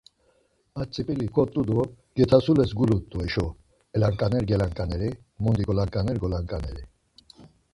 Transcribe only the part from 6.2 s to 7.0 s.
golanǩaneri.